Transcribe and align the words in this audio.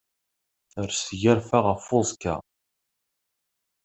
Ters 0.71 0.95
tgerfa 1.07 1.59
ɣef 1.61 1.85
uẓekka. 1.97 2.35